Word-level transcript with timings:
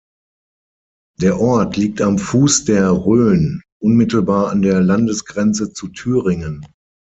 Der 1.19 1.39
Ort 1.39 1.77
liegt 1.77 2.01
am 2.01 2.17
Fuß 2.17 2.65
der 2.65 2.89
Rhön 2.89 3.61
unmittelbar 3.79 4.49
an 4.49 4.63
der 4.63 4.81
Landesgrenze 4.81 5.73
zu 5.73 5.89
Thüringen. 5.89 6.65